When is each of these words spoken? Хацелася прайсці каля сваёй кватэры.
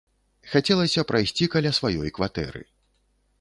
Хацелася 0.53 1.03
прайсці 1.11 1.49
каля 1.57 1.71
сваёй 1.79 2.09
кватэры. 2.17 2.61